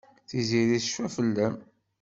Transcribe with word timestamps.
Tiziri 0.27 0.77
tecfa 0.83 1.05
fell-am. 1.15 1.55